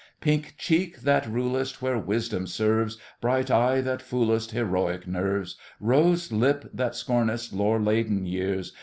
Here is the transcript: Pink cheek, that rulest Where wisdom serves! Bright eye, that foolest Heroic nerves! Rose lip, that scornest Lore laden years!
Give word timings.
Pink 0.19 0.55
cheek, 0.57 1.01
that 1.01 1.27
rulest 1.29 1.79
Where 1.79 1.99
wisdom 1.99 2.47
serves! 2.47 2.97
Bright 3.21 3.51
eye, 3.51 3.81
that 3.81 4.01
foolest 4.01 4.49
Heroic 4.49 5.05
nerves! 5.05 5.57
Rose 5.79 6.31
lip, 6.31 6.65
that 6.73 6.95
scornest 6.95 7.53
Lore 7.53 7.79
laden 7.79 8.25
years! 8.25 8.73